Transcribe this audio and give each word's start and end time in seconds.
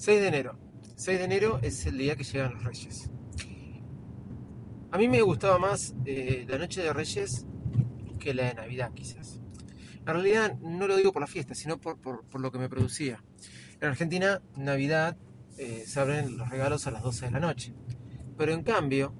6 0.00 0.18
de 0.18 0.28
enero. 0.28 0.58
6 0.96 1.18
de 1.18 1.24
enero 1.26 1.58
es 1.60 1.84
el 1.84 1.98
día 1.98 2.16
que 2.16 2.24
llegan 2.24 2.54
los 2.54 2.64
Reyes. 2.64 3.10
A 4.90 4.96
mí 4.96 5.08
me 5.08 5.20
gustaba 5.20 5.58
más 5.58 5.94
eh, 6.06 6.46
la 6.48 6.56
noche 6.56 6.82
de 6.82 6.90
Reyes 6.90 7.44
que 8.18 8.32
la 8.32 8.44
de 8.44 8.54
Navidad, 8.54 8.92
quizás. 8.94 9.40
En 9.98 10.06
realidad 10.06 10.58
no 10.60 10.86
lo 10.86 10.96
digo 10.96 11.12
por 11.12 11.20
la 11.20 11.26
fiesta, 11.26 11.54
sino 11.54 11.78
por, 11.78 11.98
lo 12.40 12.50
que 12.50 12.58
me 12.58 12.70
producía. 12.70 13.22
En 13.78 13.88
Argentina, 13.88 14.40
Navidad 14.56 15.18
eh, 15.58 15.84
se 15.86 16.00
abren 16.00 16.38
los 16.38 16.48
regalos 16.48 16.86
a 16.86 16.92
las 16.92 17.02
12 17.02 17.26
de 17.26 17.32
la 17.32 17.40
noche. 17.40 17.74
Pero 18.38 18.54
en 18.54 18.62
cambio, 18.62 19.12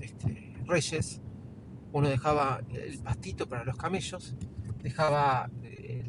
este, 0.00 0.54
Reyes, 0.64 1.20
uno 1.92 2.08
dejaba 2.08 2.62
el 2.70 2.98
pastito 3.00 3.46
para 3.46 3.62
los 3.62 3.76
camellos, 3.76 4.34
dejaba 4.82 5.50
el 5.62 6.08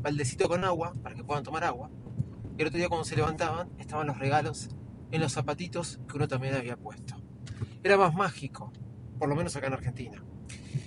baldecito 0.00 0.48
con 0.48 0.64
agua 0.64 0.94
para 1.00 1.14
que 1.14 1.22
puedan 1.22 1.44
tomar 1.44 1.62
agua, 1.62 1.92
y 2.56 2.62
el 2.62 2.68
otro 2.68 2.78
día 2.78 2.88
cuando 2.88 3.04
se 3.04 3.16
levantaban 3.16 3.70
estaban 3.78 4.06
los 4.06 4.18
regalos 4.18 4.68
en 5.10 5.20
los 5.20 5.32
zapatitos 5.32 6.00
que 6.08 6.16
uno 6.16 6.26
también 6.26 6.54
había 6.54 6.76
puesto. 6.76 7.16
Era 7.82 7.96
más 7.96 8.14
mágico, 8.14 8.72
por 9.18 9.28
lo 9.28 9.36
menos 9.36 9.54
acá 9.56 9.66
en 9.66 9.74
Argentina. 9.74 10.22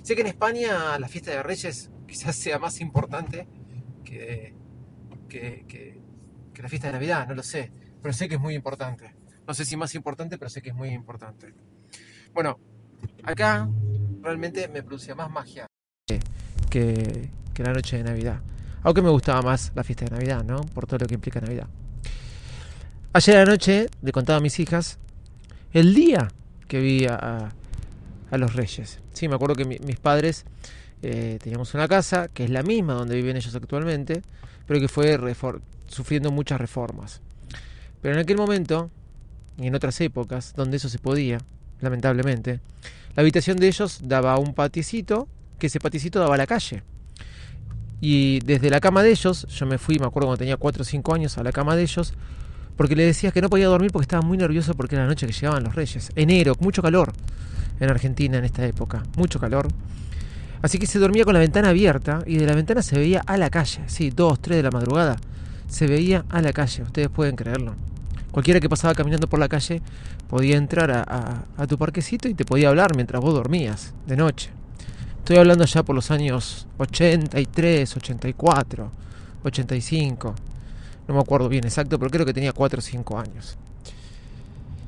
Sé 0.02 0.16
que 0.16 0.21
en 0.21 0.27
España 0.27 0.97
la 0.97 1.08
fiesta 1.08 1.31
de 1.31 1.43
Reyes 1.43 1.91
quizás 2.08 2.35
sea 2.35 2.59
más 2.59 2.81
importante 2.81 3.47
que, 4.03 4.55
que, 5.27 6.02
la 6.55 6.67
fiesta 6.67 6.88
de 6.88 6.93
Navidad, 6.93 7.25
no 7.25 7.35
lo 7.35 7.43
sé, 7.43 7.71
pero 8.02 8.13
sé 8.13 8.27
que 8.27 8.36
es 8.36 8.41
muy 8.41 8.53
importante. 8.53 9.15
No 9.47 9.53
sé 9.53 9.63
si 9.63 9.77
más 9.77 9.95
importante, 9.95 10.38
pero 10.38 10.49
sé 10.49 10.61
que 10.61 10.69
es 10.69 10.75
muy 10.75 10.89
importante. 10.89 11.53
Bueno, 12.33 12.59
acá 13.23 13.69
realmente 14.21 14.67
me 14.67 14.83
producía 14.83 15.15
más 15.15 15.31
magia 15.31 15.67
que, 16.69 17.30
que 17.53 17.63
la 17.63 17.71
noche 17.71 17.97
de 17.97 18.03
Navidad. 18.03 18.41
Aunque 18.83 19.02
me 19.02 19.09
gustaba 19.09 19.41
más 19.41 19.72
la 19.75 19.83
fiesta 19.83 20.05
de 20.05 20.11
Navidad, 20.11 20.44
¿no? 20.44 20.61
Por 20.61 20.85
todo 20.85 20.99
lo 20.99 21.05
que 21.05 21.16
implica 21.16 21.41
Navidad. 21.41 21.67
Ayer 23.11 23.38
a 23.38 23.45
noche 23.45 23.88
le 24.02 24.11
contaba 24.11 24.38
a 24.38 24.41
mis 24.41 24.59
hijas 24.59 24.99
el 25.73 25.94
día 25.94 26.30
que 26.67 26.80
vi 26.80 27.05
a, 27.05 27.49
los 28.31 28.53
reyes. 28.53 28.99
Sí, 29.13 29.27
me 29.27 29.36
acuerdo 29.36 29.55
que 29.55 29.66
mis 29.66 29.99
padres 29.99 30.45
eh, 31.02 31.39
teníamos 31.41 31.73
una 31.73 31.88
casa, 31.88 32.27
que 32.27 32.44
es 32.44 32.49
la 32.49 32.61
misma 32.61 32.94
donde 32.94 33.16
viven 33.16 33.36
ellos 33.36 33.55
actualmente, 33.55 34.21
pero 34.67 34.80
que 34.80 34.88
fue 34.88 35.17
sufriendo 35.88 36.31
muchas 36.31 36.61
reformas. 36.61 37.21
Pero 38.02 38.14
en 38.14 38.21
aquel 38.21 38.38
momento, 38.38 38.91
y 39.58 39.67
en 39.67 39.75
otras 39.75 39.99
épocas, 40.02 40.53
donde 40.55 40.77
eso 40.77 40.89
se 40.89 40.99
podía, 40.99 41.39
lamentablemente, 41.81 42.59
la 43.16 43.21
habitación 43.21 43.58
de 43.58 43.67
ellos 43.67 43.99
daba 44.03 44.33
a 44.33 44.38
un 44.38 44.53
paticito, 44.53 45.27
que 45.58 45.67
ese 45.67 45.80
paticito 45.80 46.19
daba 46.19 46.36
a 46.36 46.38
la 46.38 46.47
calle. 46.47 46.83
Y 48.02 48.39
desde 48.39 48.69
la 48.69 48.80
cama 48.80 49.03
de 49.03 49.11
ellos, 49.11 49.45
yo 49.47 49.66
me 49.66 49.78
fui, 49.78 50.00
me 50.00 50.05
acuerdo 50.05 50.28
cuando 50.28 50.39
tenía 50.39 50.58
4 50.58 50.81
o 50.81 50.86
5 50.86 51.14
años, 51.14 51.38
a 51.38 51.44
la 51.44 51.52
cama 51.52 51.75
de 51.75 51.83
ellos, 51.83 52.14
porque 52.78 52.95
le 52.95 53.05
decía 53.05 53.31
que 53.31 53.42
no 53.42 53.50
podía 53.50 53.67
dormir 53.67 53.92
porque 53.92 54.03
estaba 54.03 54.22
muy 54.22 54.38
nervioso 54.38 54.73
porque 54.73 54.95
era 54.95 55.03
la 55.03 55.09
noche 55.09 55.28
que 55.28 55.33
llegaban 55.33 55.64
los 55.64 55.75
reyes. 55.75 56.11
Enero, 56.16 56.55
mucho 56.59 56.82
calor 56.82 57.11
en 57.80 57.89
Argentina 57.89 58.38
en 58.38 58.45
esta 58.45 58.65
época, 58.65 59.04
mucho 59.17 59.39
calor. 59.39 59.67
Así 60.61 60.77
que 60.77 60.88
se 60.88 60.99
dormía 60.99 61.26
con 61.26 61.33
la 61.33 61.42
ventana 61.42 61.70
abierta 61.70 62.23
y 62.26 62.38
de 62.38 62.45
la 62.45 62.54
ventana 62.54 62.82
se 62.82 62.98
veía 62.98 63.21
a 63.26 63.38
la 63.38 63.49
calle, 63.49 63.82
sí, 63.88 64.11
2, 64.11 64.39
3 64.39 64.58
de 64.58 64.64
la 64.64 64.71
madrugada, 64.71 65.17
se 65.67 65.88
veía 65.88 66.26
a 66.30 66.42
la 66.42 66.54
calle, 66.54 66.83
ustedes 66.83 67.09
pueden 67.09 67.36
creerlo. 67.36 67.76
Cualquiera 68.32 68.59
que 68.59 68.70
pasaba 68.70 68.93
caminando 68.93 69.27
por 69.27 69.39
la 69.39 69.49
calle 69.49 69.82
podía 70.30 70.58
entrar 70.58 70.92
a, 70.92 71.45
a 71.58 71.67
tu 71.67 71.77
parquecito 71.77 72.30
y 72.30 72.33
te 72.33 72.45
podía 72.45 72.70
hablar 72.70 72.95
mientras 72.95 73.21
vos 73.21 73.33
dormías, 73.33 73.93
de 74.05 74.15
noche. 74.15 74.52
Estoy 75.29 75.41
hablando 75.41 75.63
ya 75.63 75.83
por 75.83 75.95
los 75.95 76.09
años 76.09 76.65
83, 76.79 77.97
84, 77.97 78.91
85. 79.43 80.35
No 81.07 81.13
me 81.13 81.19
acuerdo 81.19 81.47
bien 81.47 81.65
exacto, 81.65 81.99
pero 81.99 82.09
creo 82.09 82.25
que 82.25 82.33
tenía 82.33 82.51
4 82.51 82.79
o 82.79 82.81
5 82.81 83.19
años. 83.19 83.55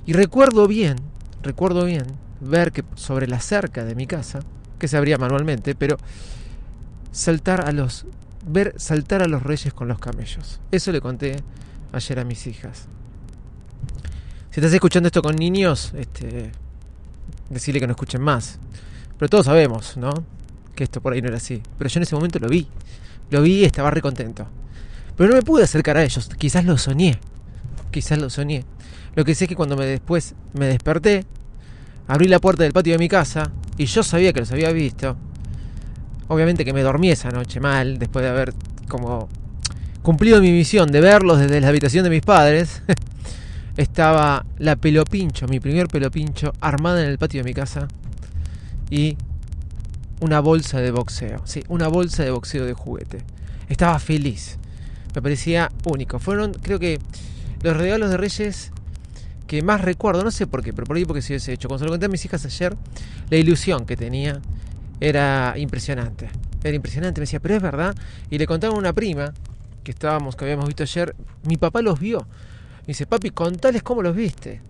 Y 0.08 0.14
recuerdo 0.14 0.68
bien, 0.68 0.96
recuerdo 1.44 1.86
bien 1.86 2.08
ver 2.40 2.72
que 2.72 2.84
sobre 2.96 3.28
la 3.28 3.40
cerca 3.40 3.86
de 3.86 3.94
mi 3.94 4.08
casa, 4.08 4.40
que 4.80 4.88
se 4.88 4.98
abría 4.98 5.20
manualmente, 5.20 5.76
pero 5.76 5.98
saltar 7.12 7.70
a 7.70 7.72
los 7.72 8.08
ver 8.44 8.74
saltar 8.78 9.22
a 9.22 9.28
los 9.28 9.44
reyes 9.44 9.76
con 9.76 9.88
los 9.90 10.00
camellos. 10.00 10.60
Eso 10.72 10.92
le 10.92 11.02
conté 11.02 11.36
ayer 11.92 12.20
a 12.20 12.24
mis 12.24 12.48
hijas. 12.48 12.88
Si 14.50 14.60
estás 14.60 14.74
escuchando 14.74 15.06
esto 15.06 15.22
con 15.22 15.36
niños, 15.36 15.94
este 15.96 16.52
decirle 17.52 17.80
que 17.80 17.86
no 17.86 17.92
escuchen 17.92 18.24
más. 18.24 18.58
Pero 19.22 19.30
todos 19.30 19.46
sabemos, 19.46 19.98
¿no? 19.98 20.10
Que 20.74 20.84
esto 20.84 21.00
por 21.00 21.14
ahí 21.14 21.22
no 21.22 21.28
era 21.28 21.38
así. 21.38 21.62
Pero 21.78 21.88
yo 21.92 22.00
en 22.00 22.02
ese 22.02 22.16
momento 22.16 22.40
lo 22.40 22.48
vi. 22.48 22.68
Lo 23.30 23.44
vi 23.44 23.60
y 23.60 23.66
estaba 23.66 23.92
re 23.92 24.02
contento. 24.02 24.48
Pero 25.16 25.30
no 25.30 25.36
me 25.36 25.44
pude 25.44 25.64
acercar 25.64 25.96
a 25.96 26.04
ellos. 26.04 26.28
Quizás 26.40 26.66
lo 26.66 26.76
soñé. 26.80 27.20
Quizás 27.92 28.18
lo 28.18 28.32
soñé. 28.32 28.66
Lo 29.14 29.24
que 29.24 29.36
sé 29.36 29.44
es 29.44 29.50
que 29.50 29.56
cuando 29.56 29.78
me 29.78 29.86
después 29.86 30.34
me 30.54 30.66
desperté, 30.66 31.24
abrí 32.08 32.28
la 32.30 32.40
puerta 32.40 32.64
del 32.64 32.74
patio 32.74 32.94
de 32.94 32.98
mi 32.98 33.08
casa 33.08 33.52
y 33.78 33.86
yo 33.86 34.02
sabía 34.02 34.34
que 34.34 34.40
los 34.40 34.52
había 34.52 34.72
visto. 34.72 35.16
Obviamente 36.28 36.66
que 36.66 36.74
me 36.74 36.82
dormí 36.82 37.12
esa 37.12 37.30
noche 37.30 37.60
mal, 37.60 38.00
después 38.00 38.24
de 38.24 38.30
haber 38.30 38.56
como 38.88 39.30
cumplido 40.02 40.42
mi 40.42 40.50
misión 40.50 40.92
de 40.92 41.00
verlos 41.00 41.38
desde 41.38 41.62
la 41.62 41.68
habitación 41.68 42.04
de 42.06 42.10
mis 42.10 42.24
padres. 42.24 42.82
Estaba 43.78 44.48
la 44.58 44.78
pelopincho, 44.78 45.48
mi 45.48 45.60
primer 45.60 45.90
pelopincho, 45.90 46.54
armada 46.60 47.04
en 47.04 47.10
el 47.12 47.20
patio 47.20 47.42
de 47.42 47.48
mi 47.48 47.54
casa 47.54 47.88
y 48.92 49.18
una 50.20 50.40
bolsa 50.40 50.80
de 50.80 50.92
boxeo. 50.92 51.42
Sí, 51.46 51.64
una 51.68 51.88
bolsa 51.88 52.24
de 52.24 52.30
boxeo 52.30 52.66
de 52.66 52.74
juguete. 52.74 53.24
Estaba 53.70 53.98
feliz. 53.98 54.60
Me 55.16 55.22
parecía 55.24 55.72
único. 55.86 56.20
Fueron, 56.20 56.54
creo 56.54 56.78
que, 56.78 57.00
los 57.64 57.76
regalos 57.76 58.12
de 58.12 58.18
Reyes 58.18 58.72
que 59.48 59.62
más 59.64 59.82
recuerdo. 59.82 60.24
No 60.24 60.32
sé 60.32 60.48
por 60.48 60.64
qué, 60.64 60.72
pero 60.72 60.86
por 60.86 60.96
ahí 60.96 61.04
porque 61.04 61.22
se 61.22 61.34
hubiese 61.34 61.52
hecho. 61.52 61.68
Cuando 61.68 61.80
se 61.80 61.86
lo 61.86 61.92
conté 61.92 62.06
a 62.06 62.10
mis 62.10 62.24
hijas 62.24 62.46
ayer, 62.46 62.78
la 63.30 63.38
ilusión 63.38 63.86
que 63.86 63.98
tenía 63.98 64.40
era 65.00 65.56
impresionante. 65.58 66.30
Era 66.64 66.74
impresionante. 66.74 67.20
Me 67.20 67.24
decía, 67.24 67.40
pero 67.40 67.56
es 67.56 67.62
verdad. 67.62 67.96
Y 68.30 68.38
le 68.38 68.48
contaba 68.48 68.76
a 68.76 68.78
una 68.78 68.94
prima 68.94 69.34
que 69.84 69.92
estábamos, 69.92 70.36
que 70.36 70.46
habíamos 70.46 70.68
visto 70.68 70.84
ayer. 70.84 71.16
Mi 71.44 71.58
papá 71.58 71.82
los 71.82 72.00
vio. 72.00 72.20
Me 72.20 72.88
dice, 72.88 73.06
papi, 73.06 73.32
contales 73.32 73.84
cómo 73.84 74.02
los 74.02 74.16
viste. 74.16 74.62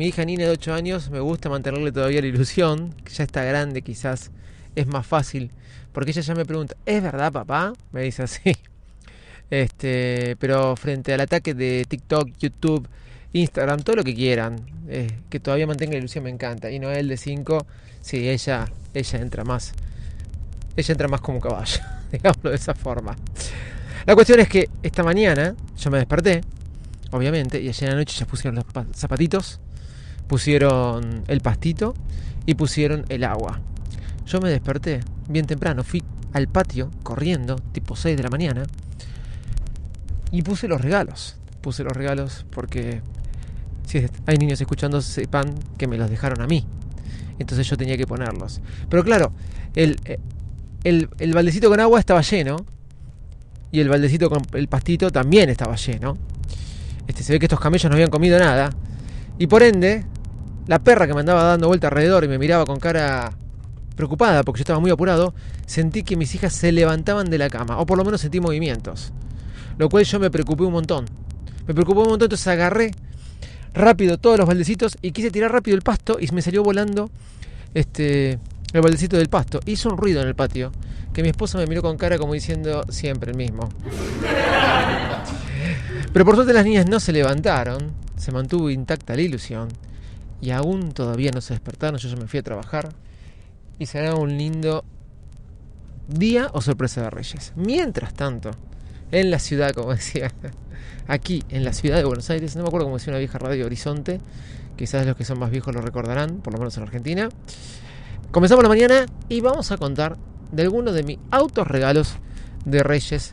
Mi 0.00 0.06
hija 0.06 0.24
Nina 0.24 0.44
de 0.44 0.50
8 0.52 0.72
años 0.72 1.10
me 1.10 1.20
gusta 1.20 1.50
mantenerle 1.50 1.92
todavía 1.92 2.22
la 2.22 2.26
ilusión, 2.26 2.94
que 3.04 3.12
ya 3.12 3.22
está 3.22 3.44
grande 3.44 3.82
quizás 3.82 4.30
es 4.74 4.86
más 4.86 5.06
fácil, 5.06 5.50
porque 5.92 6.12
ella 6.12 6.22
ya 6.22 6.34
me 6.34 6.46
pregunta, 6.46 6.74
¿es 6.86 7.02
verdad 7.02 7.30
papá? 7.30 7.74
Me 7.92 8.00
dice 8.04 8.22
así. 8.22 8.56
Este, 9.50 10.36
pero 10.38 10.74
frente 10.76 11.12
al 11.12 11.20
ataque 11.20 11.52
de 11.52 11.84
TikTok, 11.86 12.30
YouTube, 12.38 12.88
Instagram, 13.34 13.82
todo 13.82 13.96
lo 13.96 14.02
que 14.02 14.14
quieran, 14.14 14.64
eh, 14.88 15.10
que 15.28 15.38
todavía 15.38 15.66
mantenga 15.66 15.92
la 15.92 15.98
ilusión 15.98 16.24
me 16.24 16.30
encanta. 16.30 16.70
Y 16.70 16.78
Noel 16.78 17.06
de 17.06 17.18
5, 17.18 17.66
sí, 18.00 18.26
ella, 18.26 18.72
ella 18.94 19.18
entra 19.18 19.44
más. 19.44 19.74
Ella 20.76 20.92
entra 20.92 21.08
más 21.08 21.20
como 21.20 21.40
caballo, 21.40 21.80
digámoslo 22.10 22.48
de 22.48 22.56
esa 22.56 22.74
forma. 22.74 23.16
La 24.06 24.14
cuestión 24.14 24.40
es 24.40 24.48
que 24.48 24.70
esta 24.82 25.02
mañana 25.02 25.54
yo 25.76 25.90
me 25.90 25.98
desperté, 25.98 26.40
obviamente, 27.10 27.60
y 27.60 27.68
ayer 27.68 27.94
noche 27.94 28.18
ya 28.18 28.24
pusieron 28.24 28.54
los 28.54 28.64
zapatitos 28.96 29.60
pusieron 30.30 31.24
el 31.26 31.40
pastito 31.40 31.92
y 32.46 32.54
pusieron 32.54 33.04
el 33.08 33.24
agua. 33.24 33.58
Yo 34.26 34.40
me 34.40 34.48
desperté 34.48 35.00
bien 35.28 35.44
temprano, 35.44 35.82
fui 35.82 36.04
al 36.32 36.46
patio 36.46 36.88
corriendo, 37.02 37.56
tipo 37.72 37.96
6 37.96 38.16
de 38.16 38.22
la 38.22 38.30
mañana, 38.30 38.62
y 40.30 40.42
puse 40.42 40.68
los 40.68 40.80
regalos. 40.80 41.34
Puse 41.62 41.82
los 41.82 41.94
regalos 41.94 42.46
porque 42.50 43.02
si 43.86 44.06
hay 44.26 44.36
niños 44.36 44.60
escuchando, 44.60 45.02
sepan 45.02 45.52
que 45.76 45.88
me 45.88 45.98
los 45.98 46.08
dejaron 46.08 46.40
a 46.40 46.46
mí. 46.46 46.64
Entonces 47.40 47.66
yo 47.66 47.76
tenía 47.76 47.96
que 47.96 48.06
ponerlos. 48.06 48.60
Pero 48.88 49.02
claro, 49.02 49.32
el, 49.74 49.98
el, 50.84 51.08
el 51.18 51.34
baldecito 51.34 51.68
con 51.68 51.80
agua 51.80 51.98
estaba 51.98 52.20
lleno 52.20 52.64
y 53.72 53.80
el 53.80 53.88
baldecito 53.88 54.30
con 54.30 54.42
el 54.52 54.68
pastito 54.68 55.10
también 55.10 55.50
estaba 55.50 55.74
lleno. 55.74 56.16
Este, 57.08 57.24
se 57.24 57.32
ve 57.32 57.40
que 57.40 57.46
estos 57.46 57.58
camellos 57.58 57.90
no 57.90 57.96
habían 57.96 58.10
comido 58.10 58.38
nada. 58.38 58.70
Y 59.36 59.48
por 59.48 59.64
ende, 59.64 60.04
la 60.70 60.78
perra 60.78 61.08
que 61.08 61.14
me 61.14 61.18
andaba 61.18 61.42
dando 61.42 61.66
vuelta 61.66 61.88
alrededor 61.88 62.22
y 62.22 62.28
me 62.28 62.38
miraba 62.38 62.64
con 62.64 62.78
cara 62.78 63.32
preocupada 63.96 64.44
porque 64.44 64.60
yo 64.60 64.62
estaba 64.62 64.78
muy 64.78 64.92
apurado, 64.92 65.34
sentí 65.66 66.04
que 66.04 66.14
mis 66.14 66.32
hijas 66.36 66.52
se 66.52 66.70
levantaban 66.70 67.28
de 67.28 67.38
la 67.38 67.50
cama, 67.50 67.78
o 67.78 67.86
por 67.86 67.98
lo 67.98 68.04
menos 68.04 68.20
sentí 68.20 68.38
movimientos. 68.38 69.12
Lo 69.78 69.88
cual 69.88 70.04
yo 70.04 70.20
me 70.20 70.30
preocupé 70.30 70.62
un 70.62 70.74
montón. 70.74 71.06
Me 71.66 71.74
preocupó 71.74 72.02
un 72.02 72.10
montón, 72.10 72.26
entonces 72.26 72.46
agarré 72.46 72.92
rápido 73.74 74.16
todos 74.18 74.38
los 74.38 74.46
baldecitos 74.46 74.96
y 75.02 75.10
quise 75.10 75.32
tirar 75.32 75.50
rápido 75.50 75.76
el 75.76 75.82
pasto 75.82 76.18
y 76.20 76.28
me 76.28 76.40
salió 76.40 76.62
volando 76.62 77.10
este, 77.74 78.38
el 78.72 78.80
baldecito 78.80 79.16
del 79.16 79.28
pasto. 79.28 79.58
Hizo 79.66 79.88
un 79.88 79.96
ruido 79.96 80.22
en 80.22 80.28
el 80.28 80.36
patio 80.36 80.70
que 81.12 81.24
mi 81.24 81.30
esposa 81.30 81.58
me 81.58 81.66
miró 81.66 81.82
con 81.82 81.96
cara 81.96 82.16
como 82.16 82.34
diciendo 82.34 82.84
siempre 82.90 83.32
el 83.32 83.36
mismo. 83.36 83.68
Pero 86.12 86.24
por 86.24 86.36
suerte 86.36 86.52
las 86.52 86.64
niñas 86.64 86.86
no 86.88 87.00
se 87.00 87.10
levantaron, 87.10 87.90
se 88.16 88.30
mantuvo 88.30 88.70
intacta 88.70 89.16
la 89.16 89.22
ilusión 89.22 89.68
y 90.40 90.50
aún 90.50 90.92
todavía 90.92 91.30
no 91.32 91.40
se 91.40 91.54
despertaron, 91.54 91.98
yo 91.98 92.08
ya 92.08 92.16
me 92.16 92.26
fui 92.26 92.38
a 92.40 92.42
trabajar 92.42 92.90
y 93.78 93.86
será 93.86 94.14
un 94.14 94.36
lindo 94.36 94.84
día 96.08 96.50
o 96.52 96.60
sorpresa 96.60 97.02
de 97.02 97.10
Reyes. 97.10 97.52
Mientras 97.56 98.14
tanto, 98.14 98.50
en 99.10 99.30
la 99.30 99.38
ciudad, 99.38 99.72
como 99.72 99.90
decía, 99.94 100.32
aquí 101.06 101.42
en 101.48 101.64
la 101.64 101.72
ciudad 101.72 101.96
de 101.96 102.04
Buenos 102.04 102.28
Aires, 102.30 102.56
no 102.56 102.62
me 102.62 102.68
acuerdo 102.68 102.86
cómo 102.86 102.98
decía 102.98 103.12
una 103.12 103.18
vieja 103.18 103.38
radio 103.38 103.66
Horizonte, 103.66 104.20
quizás 104.76 105.06
los 105.06 105.16
que 105.16 105.24
son 105.24 105.38
más 105.38 105.50
viejos 105.50 105.74
lo 105.74 105.80
recordarán, 105.80 106.40
por 106.40 106.52
lo 106.52 106.58
menos 106.58 106.76
en 106.76 106.82
Argentina. 106.84 107.28
Comenzamos 108.30 108.62
la 108.62 108.68
mañana 108.68 109.06
y 109.28 109.40
vamos 109.40 109.72
a 109.72 109.76
contar 109.76 110.16
de 110.52 110.62
algunos 110.62 110.94
de 110.94 111.02
mis 111.02 111.18
autos 111.30 111.66
regalos 111.66 112.16
de 112.64 112.82
Reyes 112.82 113.30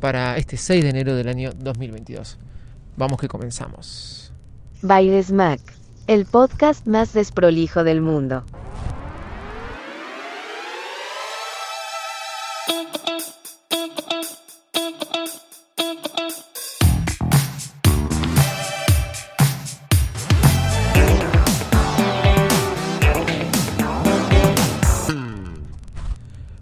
para 0.00 0.36
este 0.36 0.56
6 0.56 0.82
de 0.82 0.90
enero 0.90 1.14
del 1.14 1.28
año 1.28 1.52
2022. 1.56 2.38
Vamos 2.96 3.20
que 3.20 3.28
comenzamos. 3.28 4.32
Bailes 4.82 5.30
Mac, 5.30 5.60
el 6.06 6.26
podcast 6.26 6.86
más 6.86 7.12
desprolijo 7.12 7.84
del 7.84 8.00
mundo. 8.00 8.44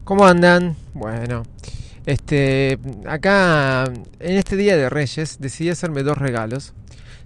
¿Cómo 0.05 0.27
andan? 0.27 0.75
Bueno, 0.93 1.45
este, 2.05 2.81
acá 3.07 3.85
en 3.85 4.37
este 4.37 4.57
día 4.57 4.77
de 4.77 4.91
Reyes 4.91 5.39
decidí 5.39 5.71
hacerme 5.71 6.03
dos 6.03 6.19
regalos. 6.19 6.75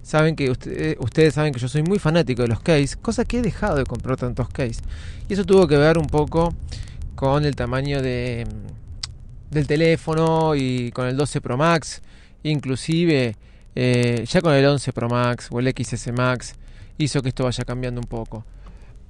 Saben 0.05 0.35
que 0.35 0.53
eh, 0.67 0.97
ustedes 0.99 1.33
saben 1.33 1.51
que 1.51 1.59
yo 1.59 1.67
soy 1.67 1.81
muy 1.81 1.97
fanático 1.97 2.43
de 2.43 2.47
los 2.47 2.59
case, 2.59 2.95
cosa 3.01 3.25
que 3.25 3.39
he 3.39 3.41
dejado 3.41 3.77
de 3.77 3.85
comprar 3.85 4.17
tantos 4.17 4.47
case. 4.49 4.81
Y 5.27 5.33
eso 5.33 5.45
tuvo 5.45 5.67
que 5.67 5.77
ver 5.77 5.97
un 5.97 6.05
poco 6.05 6.53
con 7.15 7.43
el 7.43 7.55
tamaño 7.55 8.03
de, 8.03 8.45
del 9.49 9.65
teléfono 9.65 10.53
y 10.53 10.91
con 10.91 11.07
el 11.07 11.17
12 11.17 11.41
Pro 11.41 11.57
Max, 11.57 12.03
inclusive 12.43 13.35
eh, 13.73 14.23
ya 14.29 14.41
con 14.41 14.53
el 14.53 14.63
11 14.63 14.93
Pro 14.93 15.09
Max 15.09 15.47
o 15.49 15.59
el 15.59 15.73
XS 15.75 16.11
Max 16.13 16.53
hizo 16.99 17.23
que 17.23 17.29
esto 17.29 17.45
vaya 17.45 17.63
cambiando 17.65 17.99
un 17.99 18.07
poco. 18.07 18.45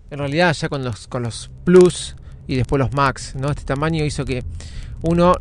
En 0.10 0.20
realidad 0.20 0.54
ya 0.54 0.70
con 0.70 0.86
los, 0.86 1.10
con 1.10 1.24
los 1.24 1.52
Plus 1.66 2.16
y 2.48 2.56
después 2.56 2.80
los 2.80 2.94
Max, 2.94 3.36
¿no? 3.36 3.50
Este 3.50 3.66
tamaño 3.66 4.06
hizo 4.06 4.24
que 4.24 4.46
uno 5.02 5.34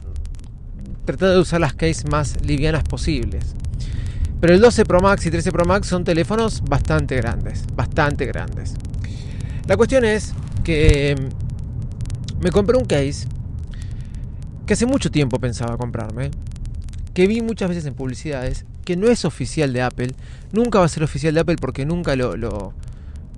tratara 1.05 1.35
de 1.35 1.39
usar 1.39 1.61
las 1.61 1.75
case 1.75 2.09
más 2.09 2.45
livianas 2.45 2.83
posibles. 2.83 3.55
Pero 4.45 4.53
el 4.57 4.61
12 4.61 4.85
Pro 4.85 5.01
Max 5.01 5.25
y 5.25 5.31
13 5.31 5.53
Pro 5.53 5.65
Max 5.65 5.87
son 5.87 6.05
teléfonos 6.05 6.63
bastante 6.63 7.17
grandes, 7.17 7.65
bastante 7.75 8.27
grandes. 8.27 8.75
La 9.67 9.79
cuestión 9.79 10.05
es 10.05 10.35
que 10.63 11.13
em, 11.13 11.31
me 12.43 12.51
compré 12.51 12.77
un 12.77 12.85
case 12.85 13.27
que 14.67 14.75
hace 14.75 14.85
mucho 14.85 15.11
tiempo 15.11 15.39
pensaba 15.39 15.79
comprarme, 15.79 16.31
que 17.15 17.27
vi 17.27 17.41
muchas 17.41 17.71
veces 17.71 17.87
en 17.87 17.95
publicidades, 17.95 18.67
que 18.85 18.97
no 18.97 19.07
es 19.07 19.25
oficial 19.25 19.73
de 19.73 19.81
Apple, 19.81 20.13
nunca 20.53 20.79
va 20.79 20.85
a 20.85 20.89
ser 20.89 21.05
oficial 21.05 21.33
de 21.33 21.41
Apple 21.41 21.57
porque 21.59 21.87
nunca 21.87 22.15
lo, 22.15 22.75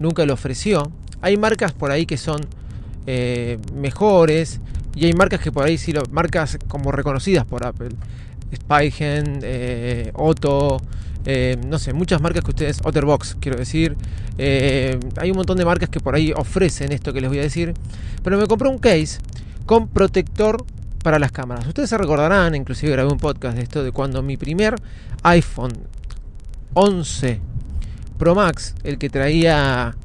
nunca 0.01 0.27
lo 0.27 0.35
ofreció. 0.35 0.91
Hay 1.21 1.37
marcas 1.37 1.73
por 1.73 1.93
ahí 1.93 2.05
que 2.05 2.17
son 2.17 2.41
eh, 3.07 3.61
mejores 3.77 4.61
y 4.97 5.05
hay 5.07 5.13
marcas 5.13 5.39
que 5.39 5.53
por 5.53 5.67
ahí 5.67 5.79
sí 5.79 5.93
lo 5.93 6.03
marcas 6.11 6.59
como 6.67 6.91
reconocidas 6.91 7.45
por 7.45 7.65
Apple 7.65 7.91
Spygen, 8.55 9.41
eh, 9.43 10.11
Otto 10.15 10.79
eh, 11.25 11.57
no 11.67 11.79
sé, 11.79 11.93
muchas 11.93 12.21
marcas 12.21 12.45
que 12.45 12.51
ustedes, 12.51 12.79
Otterbox 12.85 13.37
quiero 13.41 13.59
decir, 13.59 13.97
hay 14.39 15.31
un 15.31 15.37
montón 15.37 15.59
de 15.59 15.65
marcas 15.65 15.89
que 15.89 15.99
por 15.99 16.15
ahí 16.15 16.33
ofrecen 16.37 16.93
esto 16.93 17.13
que 17.13 17.21
les 17.21 17.29
voy 17.29 17.41
a 17.41 17.43
decir, 17.43 17.75
pero 18.23 18.39
me 18.39 18.47
compré 18.47 18.69
un 18.69 18.79
case 18.79 19.19
con 19.67 19.89
protector 19.89 20.65
para 21.03 21.19
las 21.19 21.33
cámaras. 21.33 21.67
Ustedes 21.67 21.91
se 21.91 21.99
recordarán, 21.99 22.55
inclusive 22.55 22.93
grabé 22.93 23.11
un 23.11 23.19
podcast 23.19 23.57
de 23.57 23.63
esto, 23.63 23.83
de 23.85 23.93
cuando 23.93 24.23
mi 24.23 24.37
primer 24.37 24.77
iPhone 25.23 25.73
11 26.75 27.41
Pro 28.19 28.35
Max, 28.35 28.75
el 28.83 28.99
que 28.99 29.09
traía 29.09 29.97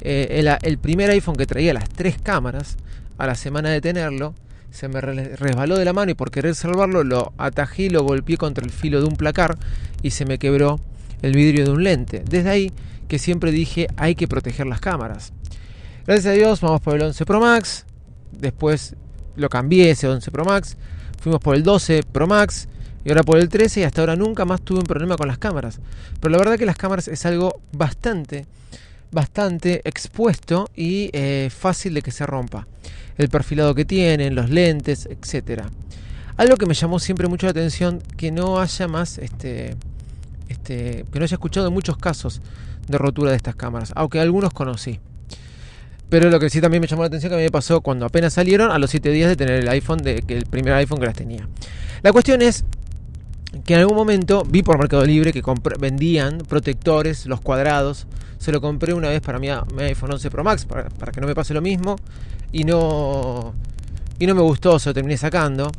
eh, 0.00 0.58
el, 0.62 0.78
primer 0.78 1.10
iPhone 1.10 1.36
que 1.36 1.46
traía 1.46 1.74
las 1.74 1.88
tres 1.88 2.16
cámaras, 2.22 2.76
a 3.18 3.26
la 3.26 3.34
semana 3.34 3.70
de 3.70 3.80
tenerlo, 3.80 4.34
se 4.70 4.88
me 4.88 5.00
resbaló 5.00 5.76
de 5.76 5.84
la 5.84 5.92
mano 5.92 6.10
y 6.10 6.14
por 6.14 6.30
querer 6.30 6.54
salvarlo 6.54 7.02
lo 7.04 7.32
atajé 7.38 7.90
lo 7.90 8.02
golpeé 8.02 8.36
contra 8.36 8.64
el 8.64 8.70
filo 8.70 9.00
de 9.00 9.06
un 9.06 9.16
placar 9.16 9.56
y 10.02 10.10
se 10.10 10.24
me 10.24 10.38
quebró 10.38 10.78
el 11.22 11.32
vidrio 11.32 11.64
de 11.64 11.70
un 11.70 11.84
lente. 11.84 12.22
Desde 12.28 12.50
ahí 12.50 12.72
que 13.08 13.18
siempre 13.18 13.50
dije 13.50 13.88
hay 13.96 14.14
que 14.14 14.28
proteger 14.28 14.66
las 14.66 14.80
cámaras. 14.80 15.32
Gracias 16.06 16.26
a 16.26 16.36
Dios 16.36 16.60
vamos 16.60 16.80
por 16.80 16.96
el 16.96 17.02
11 17.02 17.24
Pro 17.24 17.40
Max, 17.40 17.86
después 18.32 18.94
lo 19.36 19.48
cambié 19.48 19.90
ese 19.90 20.08
11 20.08 20.30
Pro 20.30 20.44
Max, 20.44 20.76
fuimos 21.20 21.40
por 21.40 21.54
el 21.54 21.62
12 21.62 22.02
Pro 22.12 22.26
Max 22.26 22.68
y 23.04 23.10
ahora 23.10 23.22
por 23.22 23.38
el 23.38 23.48
13 23.48 23.80
y 23.80 23.82
hasta 23.84 24.02
ahora 24.02 24.16
nunca 24.16 24.44
más 24.44 24.60
tuve 24.60 24.80
un 24.80 24.84
problema 24.84 25.16
con 25.16 25.28
las 25.28 25.38
cámaras. 25.38 25.80
Pero 26.20 26.30
la 26.30 26.38
verdad 26.38 26.58
que 26.58 26.66
las 26.66 26.76
cámaras 26.76 27.08
es 27.08 27.24
algo 27.26 27.60
bastante 27.72 28.46
bastante 29.10 29.82
expuesto 29.84 30.68
y 30.74 31.10
eh, 31.12 31.50
fácil 31.50 31.94
de 31.94 32.02
que 32.02 32.10
se 32.10 32.26
rompa. 32.26 32.66
El 33.16 33.28
perfilado 33.28 33.74
que 33.74 33.84
tienen, 33.84 34.34
los 34.34 34.50
lentes, 34.50 35.06
etc. 35.06 35.62
Algo 36.36 36.56
que 36.56 36.66
me 36.66 36.74
llamó 36.74 36.98
siempre 36.98 37.26
mucho 37.28 37.46
la 37.46 37.50
atención, 37.50 38.02
que 38.16 38.30
no 38.30 38.60
haya 38.60 38.86
más, 38.86 39.18
este, 39.18 39.74
este, 40.48 41.04
que 41.12 41.18
no 41.18 41.24
haya 41.24 41.34
escuchado 41.34 41.70
muchos 41.70 41.96
casos 41.96 42.40
de 42.86 42.98
rotura 42.98 43.30
de 43.30 43.36
estas 43.36 43.56
cámaras, 43.56 43.92
aunque 43.96 44.20
algunos 44.20 44.52
conocí. 44.52 45.00
Pero 46.08 46.30
lo 46.30 46.40
que 46.40 46.48
sí 46.48 46.60
también 46.60 46.80
me 46.80 46.86
llamó 46.86 47.02
la 47.02 47.08
atención 47.08 47.30
que 47.30 47.34
a 47.34 47.38
mí 47.38 47.44
me 47.44 47.50
pasó 47.50 47.80
cuando 47.82 48.06
apenas 48.06 48.32
salieron 48.32 48.70
a 48.70 48.78
los 48.78 48.90
7 48.90 49.10
días 49.10 49.28
de 49.28 49.36
tener 49.36 49.56
el 49.56 49.68
iPhone, 49.68 49.98
de 49.98 50.22
que 50.22 50.36
el 50.36 50.46
primer 50.46 50.72
iPhone 50.74 50.98
que 51.00 51.06
las 51.06 51.14
tenía. 51.14 51.46
La 52.02 52.12
cuestión 52.12 52.40
es 52.40 52.64
que 53.64 53.74
en 53.74 53.80
algún 53.80 53.96
momento 53.96 54.44
vi 54.44 54.62
por 54.62 54.78
Mercado 54.78 55.04
Libre 55.04 55.32
que 55.32 55.42
vendían 55.78 56.38
protectores, 56.38 57.26
los 57.26 57.40
cuadrados. 57.40 58.06
Se 58.38 58.52
lo 58.52 58.60
compré 58.60 58.94
una 58.94 59.08
vez 59.08 59.20
para 59.20 59.38
mi, 59.38 59.48
iPhone 59.48 60.12
11 60.12 60.30
Pro 60.30 60.44
Max 60.44 60.64
para, 60.64 61.12
que 61.12 61.20
no 61.20 61.26
me 61.26 61.34
pase 61.34 61.54
lo 61.54 61.62
mismo. 61.62 61.96
Y 62.52 62.64
no, 62.64 63.54
y 64.18 64.26
no 64.26 64.34
me 64.34 64.42
gustó, 64.42 64.78
se 64.78 64.90
lo 64.90 64.94
terminé 64.94 65.16
sacando. 65.16 65.70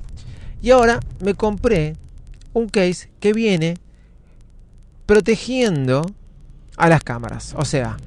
Y 0.61 0.71
ahora 0.71 0.99
me 1.23 1.35
compré 1.35 1.95
un 2.53 2.67
case 2.67 3.09
que 3.19 3.33
viene 3.33 3.75
protegiendo 5.05 6.05
a 6.75 6.89
las 6.89 7.03
cámaras. 7.03 7.53
O 7.55 7.65
sea, 7.65 7.97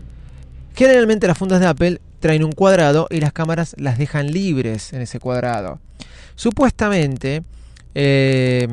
generalmente 0.75 1.27
las 1.27 1.39
fundas 1.39 1.61
de 1.61 1.67
Apple 1.67 2.01
traen 2.21 2.45
un 2.45 2.53
cuadrado 2.53 3.07
y 3.11 3.21
las 3.21 3.33
cámaras 3.33 3.75
las 3.79 3.99
dejan 3.99 4.31
libres 4.31 4.93
en 4.93 5.03
ese 5.03 5.19
cuadrado. 5.19 5.81
Supuestamente 6.35 7.43
eh, 7.95 8.69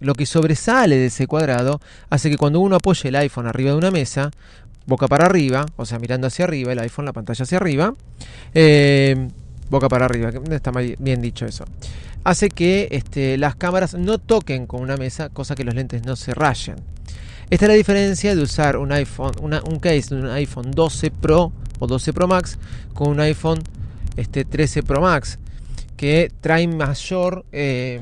lo 0.00 0.14
que 0.14 0.26
sobresale 0.26 0.96
de 0.96 1.06
ese 1.06 1.26
cuadrado 1.26 1.80
hace 2.10 2.30
que 2.30 2.36
cuando 2.36 2.60
uno 2.60 2.76
apoye 2.76 3.08
el 3.08 3.16
iPhone 3.16 3.46
arriba 3.46 3.70
de 3.72 3.76
una 3.76 3.90
mesa, 3.90 4.30
boca 4.86 5.08
para 5.08 5.26
arriba, 5.26 5.66
o 5.76 5.86
sea, 5.86 5.98
mirando 5.98 6.26
hacia 6.26 6.44
arriba, 6.44 6.72
el 6.72 6.78
iPhone, 6.78 7.04
la 7.04 7.12
pantalla 7.12 7.42
hacia 7.42 7.58
arriba, 7.58 7.94
eh, 8.54 9.28
boca 9.70 9.88
para 9.88 10.06
arriba, 10.06 10.30
está 10.50 10.70
bien 10.70 11.20
dicho 11.22 11.46
eso, 11.46 11.64
hace 12.24 12.48
que 12.48 12.88
este, 12.90 13.38
las 13.38 13.56
cámaras 13.56 13.94
no 13.94 14.18
toquen 14.18 14.66
con 14.66 14.82
una 14.82 14.96
mesa, 14.96 15.28
cosa 15.28 15.54
que 15.54 15.64
los 15.64 15.74
lentes 15.74 16.04
no 16.04 16.16
se 16.16 16.34
rayen. 16.34 16.76
Esta 17.50 17.66
es 17.66 17.68
la 17.68 17.74
diferencia 17.74 18.34
de 18.34 18.42
usar 18.42 18.78
un 18.78 18.92
iPhone, 18.92 19.32
un 19.42 19.78
case 19.78 20.14
de 20.14 20.22
un 20.22 20.28
iPhone 20.28 20.70
12 20.70 21.10
Pro 21.10 21.52
o 21.78 21.86
12 21.86 22.12
Pro 22.14 22.26
Max 22.26 22.58
con 22.94 23.08
un 23.08 23.20
iPhone 23.20 23.62
este, 24.16 24.46
13 24.46 24.82
Pro 24.82 25.02
Max, 25.02 25.38
que 25.96 26.32
trae 26.40 26.66
mayor 26.66 27.44
eh, 27.52 28.00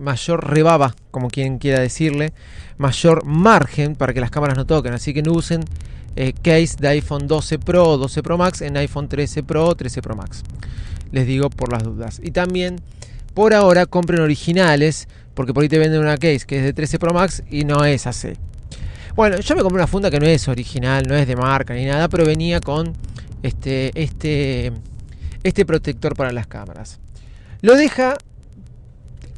mayor 0.00 0.50
rebaba, 0.50 0.94
como 1.10 1.28
quien 1.28 1.58
quiera 1.58 1.80
decirle, 1.80 2.32
mayor 2.78 3.24
margen 3.24 3.94
para 3.94 4.12
que 4.12 4.20
las 4.20 4.30
cámaras 4.30 4.56
no 4.56 4.66
toquen. 4.66 4.92
Así 4.92 5.14
que 5.14 5.22
no 5.22 5.32
usen 5.32 5.62
eh, 6.16 6.32
case 6.32 6.76
de 6.78 6.88
iPhone 6.88 7.28
12 7.28 7.58
Pro 7.58 7.88
o 7.88 7.98
12 7.98 8.22
Pro 8.22 8.36
Max 8.36 8.62
en 8.62 8.76
iPhone 8.76 9.08
13 9.08 9.42
Pro 9.42 9.66
o 9.66 9.74
13 9.74 10.02
Pro 10.02 10.16
Max. 10.16 10.42
Les 11.12 11.26
digo 11.26 11.50
por 11.50 11.72
las 11.72 11.82
dudas. 11.82 12.20
Y 12.22 12.30
también, 12.30 12.76
por 13.34 13.54
ahora, 13.54 13.86
compren 13.86 14.20
originales, 14.20 15.08
porque 15.34 15.54
por 15.54 15.62
ahí 15.62 15.68
te 15.68 15.78
venden 15.78 16.00
una 16.00 16.16
case 16.16 16.40
que 16.46 16.58
es 16.58 16.64
de 16.64 16.72
13 16.72 16.98
Pro 16.98 17.14
Max 17.14 17.42
y 17.50 17.64
no 17.64 17.84
es 17.84 18.06
así. 18.06 18.32
Bueno, 19.14 19.38
yo 19.40 19.56
me 19.56 19.62
compré 19.62 19.78
una 19.78 19.86
funda 19.86 20.10
que 20.10 20.20
no 20.20 20.26
es 20.26 20.48
original, 20.48 21.04
no 21.06 21.14
es 21.14 21.26
de 21.26 21.36
marca 21.36 21.74
ni 21.74 21.84
nada, 21.84 22.08
pero 22.08 22.24
venía 22.24 22.60
con 22.60 22.94
este, 23.42 23.90
este, 24.00 24.72
este 25.42 25.66
protector 25.66 26.14
para 26.14 26.32
las 26.32 26.46
cámaras. 26.46 27.00
Lo 27.60 27.76
deja, 27.76 28.16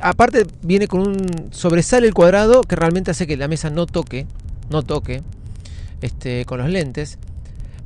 aparte 0.02 0.46
viene 0.62 0.88
con 0.88 1.00
un 1.00 1.48
sobresale 1.52 2.06
el 2.06 2.14
cuadrado 2.14 2.62
que 2.62 2.76
realmente 2.76 3.12
hace 3.12 3.26
que 3.26 3.36
la 3.36 3.48
mesa 3.48 3.70
no 3.70 3.86
toque, 3.86 4.26
no 4.68 4.82
toque, 4.82 5.22
este, 6.02 6.44
con 6.44 6.58
los 6.58 6.68
lentes. 6.68 7.18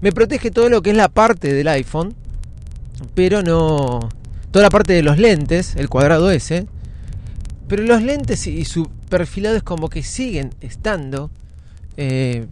Me 0.01 0.13
protege 0.13 0.51
todo 0.51 0.69
lo 0.69 0.83
que 0.83 0.91
es 0.91 0.97
la 0.97 1.09
parte 1.09 1.53
del 1.53 1.69
iPhone, 1.69 2.15
pero 3.15 3.43
no 3.43 4.09
toda 4.51 4.63
la 4.63 4.71
parte 4.71 4.95
de 4.95 5.03
los 5.03 5.19
lentes, 5.19 5.77
el 5.77 5.89
cuadrado 5.89 6.31
ese. 6.31 6.67
Pero 7.69 7.83
los 7.83 8.03
lentes 8.03 8.47
y 8.47 8.65
su 8.65 8.89
perfilado 9.09 9.57
es 9.57 9.63
como 9.63 9.89
que 9.89 10.03
siguen 10.03 10.55
estando 10.61 11.31
eh, 11.97 12.47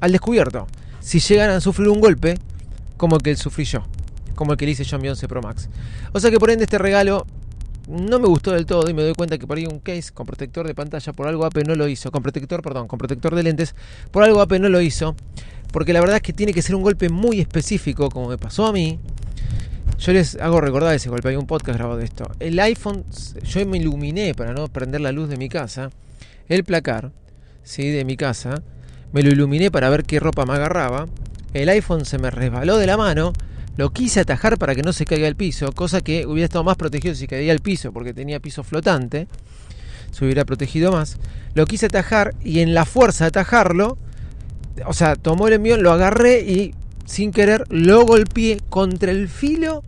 al 0.00 0.12
descubierto. 0.12 0.66
Si 1.00 1.20
llegan 1.20 1.50
a 1.50 1.60
sufrir 1.60 1.88
un 1.88 2.00
golpe, 2.00 2.38
como 2.96 3.16
el 3.16 3.22
que 3.22 3.36
sufrí 3.36 3.64
yo, 3.64 3.84
como 4.34 4.52
el 4.52 4.58
que 4.58 4.64
le 4.66 4.72
hice 4.72 4.84
yo 4.84 4.96
a 4.96 5.00
mi 5.00 5.08
11 5.08 5.28
Pro 5.28 5.42
Max. 5.42 5.68
O 6.12 6.20
sea 6.20 6.30
que 6.30 6.38
por 6.38 6.50
ende 6.50 6.64
este 6.64 6.78
regalo 6.78 7.26
no 7.86 8.18
me 8.18 8.26
gustó 8.26 8.52
del 8.52 8.66
todo 8.66 8.88
y 8.90 8.94
me 8.94 9.02
doy 9.02 9.14
cuenta 9.14 9.38
que 9.38 9.46
por 9.46 9.58
ahí 9.58 9.66
un 9.66 9.78
case 9.78 10.12
con 10.12 10.26
protector 10.26 10.66
de 10.66 10.74
pantalla 10.74 11.12
por 11.12 11.28
algo 11.28 11.44
Apple 11.44 11.64
no 11.66 11.74
lo 11.74 11.86
hizo, 11.88 12.10
con 12.10 12.22
protector, 12.22 12.62
perdón, 12.62 12.88
con 12.88 12.98
protector 12.98 13.34
de 13.34 13.42
lentes, 13.42 13.74
por 14.10 14.24
algo 14.24 14.40
Apple 14.40 14.58
no 14.58 14.68
lo 14.68 14.80
hizo, 14.80 15.14
porque 15.72 15.92
la 15.92 16.00
verdad 16.00 16.16
es 16.16 16.22
que 16.22 16.32
tiene 16.32 16.52
que 16.52 16.62
ser 16.62 16.74
un 16.74 16.82
golpe 16.82 17.08
muy 17.08 17.40
específico, 17.40 18.10
como 18.10 18.28
me 18.28 18.38
pasó 18.38 18.66
a 18.66 18.72
mí. 18.72 18.98
Yo 19.98 20.12
les 20.12 20.36
hago 20.36 20.60
recordar 20.60 20.94
ese 20.94 21.08
golpe, 21.08 21.28
hay 21.28 21.36
un 21.36 21.46
podcast 21.46 21.78
grabado 21.78 21.98
de 21.98 22.04
esto. 22.04 22.30
El 22.38 22.58
iPhone, 22.58 23.04
yo 23.44 23.66
me 23.66 23.78
iluminé 23.78 24.34
para 24.34 24.52
no 24.52 24.68
prender 24.68 25.00
la 25.00 25.12
luz 25.12 25.28
de 25.28 25.36
mi 25.36 25.48
casa, 25.48 25.90
el 26.48 26.64
placar, 26.64 27.12
¿sí? 27.62 27.88
de 27.90 28.04
mi 28.04 28.16
casa, 28.16 28.62
me 29.12 29.22
lo 29.22 29.30
iluminé 29.30 29.70
para 29.70 29.88
ver 29.88 30.04
qué 30.04 30.20
ropa 30.20 30.44
me 30.44 30.54
agarraba, 30.54 31.06
el 31.54 31.68
iPhone 31.70 32.04
se 32.04 32.18
me 32.18 32.30
resbaló 32.30 32.76
de 32.76 32.86
la 32.86 32.96
mano, 32.96 33.32
lo 33.76 33.90
quise 33.90 34.20
atajar 34.20 34.58
para 34.58 34.74
que 34.74 34.82
no 34.82 34.92
se 34.92 35.04
caiga 35.04 35.28
al 35.28 35.36
piso, 35.36 35.72
cosa 35.72 36.00
que 36.00 36.26
hubiera 36.26 36.46
estado 36.46 36.64
más 36.64 36.76
protegido 36.76 37.14
si 37.14 37.26
caía 37.26 37.52
al 37.52 37.60
piso, 37.60 37.92
porque 37.92 38.14
tenía 38.14 38.40
piso 38.40 38.64
flotante, 38.64 39.28
se 40.10 40.24
hubiera 40.24 40.44
protegido 40.44 40.92
más. 40.92 41.18
Lo 41.54 41.66
quise 41.66 41.86
atajar 41.86 42.34
y 42.42 42.60
en 42.60 42.74
la 42.74 42.86
fuerza 42.86 43.24
de 43.24 43.28
atajarlo, 43.28 43.98
o 44.86 44.92
sea, 44.92 45.16
tomó 45.16 45.46
el 45.46 45.54
envío, 45.54 45.76
lo 45.76 45.92
agarré 45.92 46.40
y 46.40 46.74
sin 47.04 47.32
querer 47.32 47.64
lo 47.68 48.04
golpeé 48.04 48.60
contra 48.68 49.12
el 49.12 49.28
filo 49.28 49.84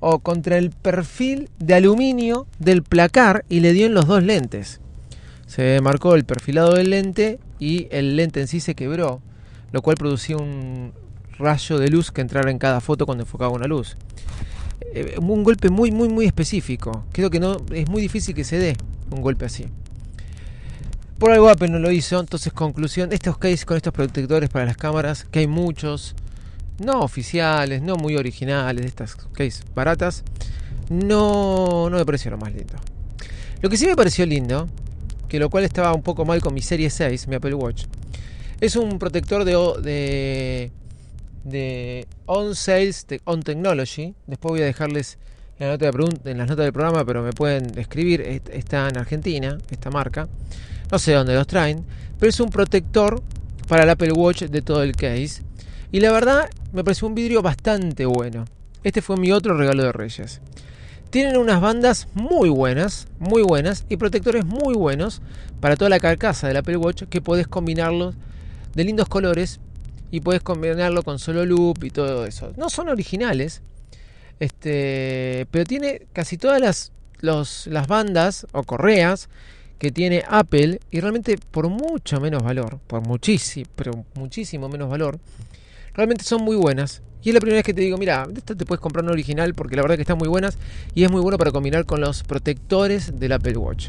o 0.00 0.18
contra 0.18 0.58
el 0.58 0.70
perfil 0.70 1.48
de 1.58 1.74
aluminio 1.74 2.46
del 2.58 2.82
placar 2.82 3.44
y 3.48 3.60
le 3.60 3.72
dio 3.72 3.86
en 3.86 3.94
los 3.94 4.06
dos 4.06 4.22
lentes. 4.22 4.80
Se 5.46 5.80
marcó 5.80 6.16
el 6.16 6.24
perfilado 6.24 6.74
del 6.74 6.90
lente 6.90 7.38
y 7.60 7.86
el 7.90 8.16
lente 8.16 8.40
en 8.40 8.48
sí 8.48 8.58
se 8.58 8.74
quebró, 8.74 9.22
lo 9.70 9.80
cual 9.80 9.96
producía 9.96 10.36
un, 10.36 10.92
rayo 11.38 11.78
de 11.78 11.88
luz 11.88 12.10
que 12.10 12.20
entrara 12.20 12.50
en 12.50 12.58
cada 12.58 12.80
foto 12.80 13.06
cuando 13.06 13.24
enfocaba 13.24 13.50
una 13.50 13.66
luz. 13.66 13.96
Eh, 14.80 15.16
un 15.20 15.44
golpe 15.44 15.68
muy, 15.68 15.90
muy, 15.90 16.08
muy 16.08 16.26
específico. 16.26 17.04
Creo 17.12 17.30
que 17.30 17.40
no 17.40 17.58
es 17.72 17.88
muy 17.88 18.02
difícil 18.02 18.34
que 18.34 18.44
se 18.44 18.58
dé 18.58 18.76
un 19.10 19.20
golpe 19.20 19.44
así. 19.44 19.66
Por 21.18 21.30
algo 21.30 21.48
Apple 21.48 21.68
no 21.68 21.78
lo 21.78 21.90
hizo, 21.90 22.20
entonces 22.20 22.52
conclusión, 22.52 23.10
estos 23.12 23.38
cases 23.38 23.64
con 23.64 23.78
estos 23.78 23.92
protectores 23.92 24.50
para 24.50 24.66
las 24.66 24.76
cámaras, 24.76 25.24
que 25.24 25.38
hay 25.38 25.46
muchos, 25.46 26.14
no 26.78 27.00
oficiales, 27.00 27.80
no 27.80 27.96
muy 27.96 28.16
originales, 28.16 28.84
estas 28.84 29.16
cases 29.16 29.64
baratas, 29.74 30.24
no, 30.90 31.88
no 31.88 31.96
me 31.96 32.04
parecieron 32.04 32.38
más 32.38 32.52
lindo. 32.52 32.74
Lo 33.62 33.70
que 33.70 33.78
sí 33.78 33.86
me 33.86 33.96
pareció 33.96 34.26
lindo, 34.26 34.68
que 35.26 35.38
lo 35.38 35.48
cual 35.48 35.64
estaba 35.64 35.94
un 35.94 36.02
poco 36.02 36.26
mal 36.26 36.42
con 36.42 36.52
mi 36.52 36.60
Serie 36.60 36.90
6, 36.90 37.28
mi 37.28 37.36
Apple 37.36 37.54
Watch, 37.54 37.84
es 38.60 38.76
un 38.76 38.98
protector 38.98 39.44
de, 39.44 39.52
de 39.82 40.70
de 41.46 42.06
On 42.26 42.54
Sales 42.54 43.06
On 43.24 43.42
Technology. 43.42 44.14
Después 44.26 44.50
voy 44.50 44.62
a 44.62 44.64
dejarles 44.64 45.18
en, 45.58 45.68
la 45.68 45.72
nota 45.72 45.90
las 46.24 46.48
notas 46.48 46.64
del 46.64 46.72
programa, 46.72 47.04
pero 47.04 47.22
me 47.22 47.32
pueden 47.32 47.78
escribir. 47.78 48.20
Está 48.52 48.88
en 48.88 48.98
Argentina, 48.98 49.56
esta 49.70 49.90
marca. 49.90 50.28
No 50.90 50.98
sé 50.98 51.12
dónde 51.12 51.34
los 51.34 51.46
traen, 51.46 51.84
pero 52.18 52.30
es 52.30 52.40
un 52.40 52.50
protector 52.50 53.22
para 53.68 53.84
el 53.84 53.90
Apple 53.90 54.12
Watch 54.12 54.42
de 54.42 54.62
todo 54.62 54.82
el 54.82 54.92
case. 54.94 55.42
Y 55.92 56.00
la 56.00 56.12
verdad, 56.12 56.50
me 56.72 56.84
pareció 56.84 57.06
un 57.06 57.14
vidrio 57.14 57.42
bastante 57.42 58.06
bueno. 58.06 58.44
Este 58.82 59.00
fue 59.00 59.16
mi 59.16 59.32
otro 59.32 59.56
regalo 59.56 59.84
de 59.84 59.92
Reyes. 59.92 60.40
Tienen 61.10 61.36
unas 61.36 61.60
bandas 61.60 62.08
muy 62.14 62.48
buenas, 62.48 63.06
muy 63.18 63.42
buenas, 63.42 63.86
y 63.88 63.96
protectores 63.96 64.44
muy 64.44 64.74
buenos 64.74 65.22
para 65.60 65.76
toda 65.76 65.88
la 65.88 66.00
carcasa 66.00 66.48
del 66.48 66.56
Apple 66.56 66.76
Watch 66.76 67.04
que 67.04 67.20
puedes 67.20 67.46
combinarlos 67.46 68.16
de 68.74 68.84
lindos 68.84 69.08
colores 69.08 69.60
y 70.10 70.20
puedes 70.20 70.42
combinarlo 70.42 71.02
con 71.02 71.18
solo 71.18 71.44
loop 71.44 71.84
y 71.84 71.90
todo 71.90 72.26
eso. 72.26 72.52
No 72.56 72.70
son 72.70 72.88
originales, 72.88 73.62
este, 74.40 75.46
pero 75.50 75.64
tiene 75.64 76.02
casi 76.12 76.36
todas 76.36 76.60
las, 76.60 76.92
las 77.20 77.86
bandas 77.86 78.46
o 78.52 78.62
correas 78.62 79.28
que 79.78 79.90
tiene 79.90 80.24
Apple 80.28 80.80
y 80.90 81.00
realmente 81.00 81.38
por 81.50 81.68
mucho 81.68 82.20
menos 82.20 82.42
valor, 82.42 82.78
por 82.86 83.06
muchísimo, 83.06 83.68
pero 83.76 84.04
muchísimo 84.14 84.68
menos 84.68 84.88
valor, 84.88 85.18
realmente 85.94 86.24
son 86.24 86.42
muy 86.42 86.56
buenas. 86.56 87.02
Y 87.22 87.30
es 87.30 87.34
la 87.34 87.40
primera 87.40 87.58
vez 87.58 87.64
que 87.64 87.74
te 87.74 87.80
digo, 87.80 87.98
mira, 87.98 88.26
esta 88.36 88.54
te 88.54 88.64
puedes 88.64 88.80
comprar 88.80 89.04
un 89.04 89.10
original 89.10 89.52
porque 89.54 89.74
la 89.74 89.82
verdad 89.82 89.96
que 89.96 90.02
están 90.02 90.18
muy 90.18 90.28
buenas 90.28 90.58
y 90.94 91.02
es 91.02 91.10
muy 91.10 91.20
bueno 91.20 91.38
para 91.38 91.50
combinar 91.50 91.84
con 91.84 92.00
los 92.00 92.22
protectores 92.22 93.18
del 93.18 93.32
Apple 93.32 93.56
Watch. 93.56 93.88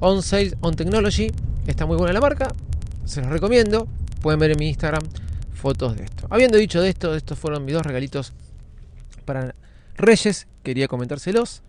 On 0.00 0.22
Sale 0.22 0.54
On 0.60 0.76
Technology, 0.76 1.32
está 1.66 1.86
muy 1.86 1.96
buena 1.96 2.12
la 2.12 2.20
marca, 2.20 2.54
se 3.06 3.22
los 3.22 3.30
recomiendo. 3.30 3.88
Pueden 4.20 4.38
ver 4.38 4.50
en 4.50 4.58
mi 4.58 4.68
Instagram 4.68 5.02
fotos 5.58 5.96
de 5.96 6.04
esto. 6.04 6.26
Habiendo 6.30 6.56
dicho 6.56 6.80
de 6.80 6.88
esto, 6.88 7.14
estos 7.14 7.38
fueron 7.38 7.64
mis 7.64 7.74
dos 7.74 7.84
regalitos 7.84 8.32
para 9.24 9.54
Reyes. 9.96 10.46
Quería 10.62 10.88
comentárselos. 10.88 11.62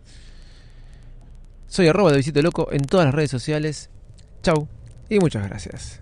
Soy 1.68 1.88
arroba 1.88 2.12
de 2.12 2.18
Visito 2.18 2.42
Loco 2.42 2.70
en 2.72 2.84
todas 2.84 3.06
las 3.06 3.16
redes 3.16 3.32
sociales. 3.32 3.90
Chau 4.42 4.68
y 5.10 5.20
muchas 5.20 5.48
gracias. 5.48 6.02